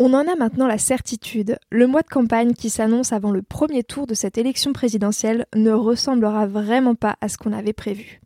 [0.00, 1.56] On en a maintenant la certitude.
[1.70, 5.70] Le mois de campagne qui s'annonce avant le premier tour de cette élection présidentielle ne
[5.70, 8.20] ressemblera vraiment pas à ce qu'on avait prévu.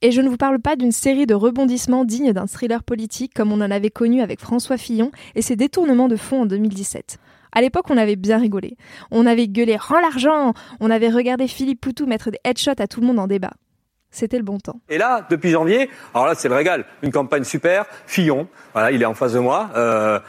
[0.00, 3.50] Et je ne vous parle pas d'une série de rebondissements dignes d'un thriller politique comme
[3.50, 7.18] on en avait connu avec François Fillon et ses détournements de fonds en 2017.
[7.50, 8.76] À l'époque, on avait bien rigolé.
[9.10, 13.00] On avait gueulé Rends l'argent On avait regardé Philippe Poutou mettre des headshots à tout
[13.00, 13.52] le monde en débat.
[14.12, 14.80] C'était le bon temps.
[14.88, 16.84] Et là, depuis janvier, alors là, c'est le régal.
[17.02, 17.86] Une campagne super.
[18.06, 19.70] Fillon, voilà, il est en face de moi.
[19.74, 20.20] Euh,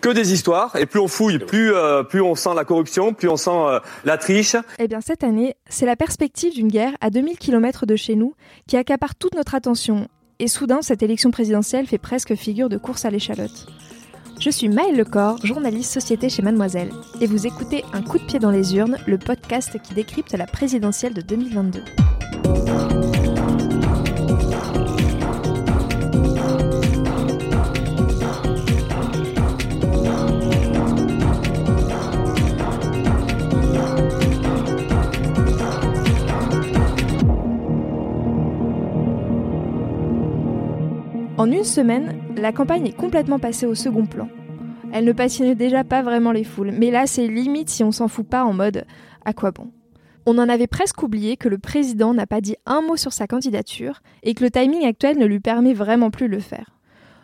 [0.00, 0.76] que des histoires.
[0.76, 3.80] Et plus on fouille, plus, euh, plus on sent la corruption, plus on sent euh,
[4.04, 4.56] la triche.
[4.78, 8.34] Eh bien, cette année, c'est la perspective d'une guerre à 2000 km de chez nous
[8.66, 10.08] qui accapare toute notre attention.
[10.38, 13.66] Et soudain, cette élection présidentielle fait presque figure de course à l'échalote.
[14.38, 16.90] Je suis Maëlle Lecor, journaliste société chez Mademoiselle,
[17.22, 20.46] et vous écoutez Un coup de pied dans les urnes, le podcast qui décrypte la
[20.46, 21.80] présidentielle de 2022.
[41.38, 44.26] En une semaine, la campagne est complètement passée au second plan.
[44.90, 48.08] Elle ne passionnait déjà pas vraiment les foules, mais là c'est limite si on s'en
[48.08, 48.86] fout pas en mode
[49.26, 49.70] à quoi bon?
[50.24, 53.26] On en avait presque oublié que le président n'a pas dit un mot sur sa
[53.26, 56.70] candidature et que le timing actuel ne lui permet vraiment plus de le faire.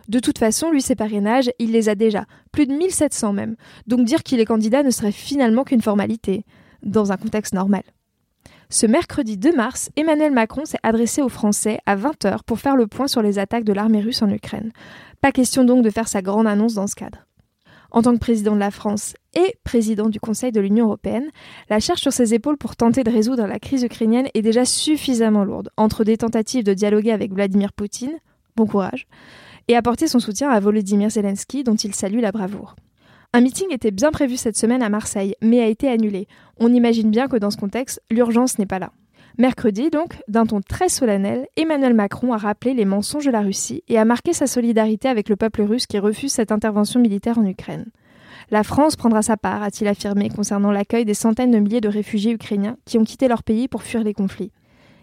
[0.08, 4.04] De toute façon, lui, ses parrainages, il les a déjà, plus de 1700 même, donc
[4.04, 6.44] dire qu'il est candidat ne serait finalement qu'une formalité,
[6.82, 7.82] dans un contexte normal.
[8.72, 12.86] Ce mercredi 2 mars, Emmanuel Macron s'est adressé aux Français à 20h pour faire le
[12.86, 14.72] point sur les attaques de l'armée russe en Ukraine.
[15.20, 17.26] Pas question donc de faire sa grande annonce dans ce cadre.
[17.90, 21.28] En tant que président de la France et président du Conseil de l'Union européenne,
[21.68, 25.44] la charge sur ses épaules pour tenter de résoudre la crise ukrainienne est déjà suffisamment
[25.44, 28.16] lourde, entre des tentatives de dialoguer avec Vladimir Poutine,
[28.56, 29.06] bon courage,
[29.68, 32.74] et apporter son soutien à Volodymyr Zelensky, dont il salue la bravoure.
[33.34, 36.28] Un meeting était bien prévu cette semaine à Marseille, mais a été annulé.
[36.58, 38.92] On imagine bien que dans ce contexte, l'urgence n'est pas là.
[39.38, 43.84] Mercredi, donc, d'un ton très solennel, Emmanuel Macron a rappelé les mensonges de la Russie
[43.88, 47.46] et a marqué sa solidarité avec le peuple russe qui refuse cette intervention militaire en
[47.46, 47.86] Ukraine.
[48.50, 52.32] La France prendra sa part, a-t-il affirmé, concernant l'accueil des centaines de milliers de réfugiés
[52.32, 54.52] ukrainiens qui ont quitté leur pays pour fuir les conflits.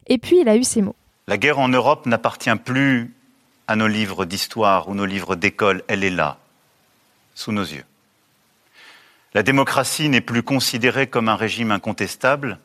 [0.06, 0.96] Et puis il a eu ces mots.
[1.28, 3.12] La guerre en Europe n'appartient plus
[3.68, 6.38] à nos livres d'histoire ou nos livres d'école, elle est là,
[7.34, 7.86] sous nos yeux.
[9.36, 12.58] La démocratie n'est plus considérée comme un régime incontestable,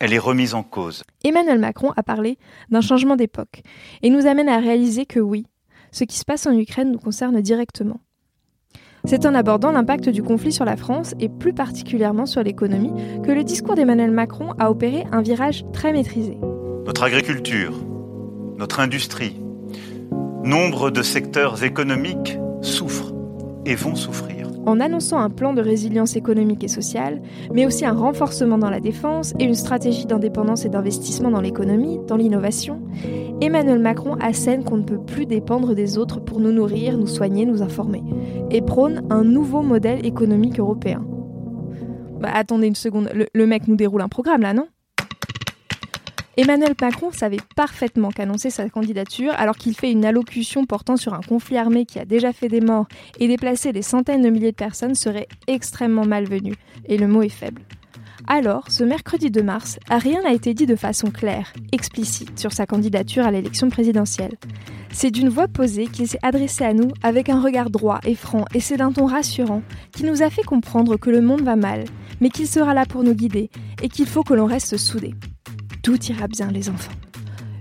[0.00, 1.04] elle est remise en cause.
[1.22, 2.38] Emmanuel Macron a parlé
[2.70, 3.62] d'un changement d'époque
[4.02, 5.46] et nous amène à réaliser que oui,
[5.92, 8.00] ce qui se passe en Ukraine nous concerne directement.
[9.04, 12.92] C'est en abordant l'impact du conflit sur la France et plus particulièrement sur l'économie
[13.22, 16.36] que le discours d'Emmanuel Macron a opéré un virage très maîtrisé.
[16.84, 17.74] Notre agriculture,
[18.58, 19.40] notre industrie,
[20.42, 23.12] nombre de secteurs économiques souffrent
[23.64, 24.37] et vont souffrir
[24.68, 27.22] en annonçant un plan de résilience économique et sociale,
[27.54, 31.98] mais aussi un renforcement dans la défense et une stratégie d'indépendance et d'investissement dans l'économie,
[32.06, 32.82] dans l'innovation,
[33.40, 37.46] Emmanuel Macron assène qu'on ne peut plus dépendre des autres pour nous nourrir, nous soigner,
[37.46, 38.02] nous informer,
[38.50, 41.02] et prône un nouveau modèle économique européen.
[42.20, 44.66] Bah attendez une seconde, le mec nous déroule un programme là, non?
[46.38, 51.20] Emmanuel Macron savait parfaitement qu'annoncer sa candidature, alors qu'il fait une allocution portant sur un
[51.20, 52.86] conflit armé qui a déjà fait des morts
[53.18, 56.54] et déplacé des centaines de milliers de personnes, serait extrêmement malvenu.
[56.84, 57.62] Et le mot est faible.
[58.28, 62.66] Alors, ce mercredi 2 mars, rien n'a été dit de façon claire, explicite, sur sa
[62.66, 64.36] candidature à l'élection présidentielle.
[64.92, 68.44] C'est d'une voix posée qu'il s'est adressé à nous avec un regard droit et franc,
[68.54, 71.82] et c'est d'un ton rassurant qui nous a fait comprendre que le monde va mal,
[72.20, 73.50] mais qu'il sera là pour nous guider
[73.82, 75.14] et qu'il faut que l'on reste soudés.
[75.88, 76.92] Tout ira bien, les enfants.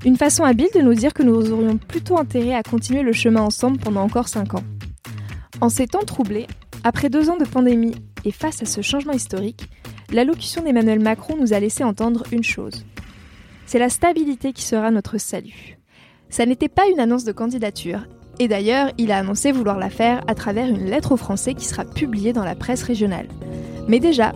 [0.04, 3.40] Une façon habile de nous dire que nous aurions plutôt intérêt à continuer le chemin
[3.40, 4.66] ensemble pendant encore 5 ans.
[5.62, 6.46] En ces temps troublés,
[6.84, 7.96] après deux ans de pandémie
[8.26, 9.70] et face à ce changement historique,
[10.12, 12.86] l'allocution d'Emmanuel Macron nous a laissé entendre une chose.
[13.66, 15.78] C'est la stabilité qui sera notre salut.
[16.28, 18.08] Ça n'était pas une annonce de candidature,
[18.40, 21.64] et d'ailleurs, il a annoncé vouloir la faire à travers une lettre aux Français qui
[21.64, 23.30] sera publiée dans la presse régionale.
[23.88, 24.34] Mais déjà,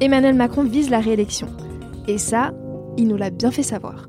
[0.00, 1.48] Emmanuel Macron vise la réélection.
[2.08, 2.54] Et ça,
[2.96, 4.08] il nous l'a bien fait savoir.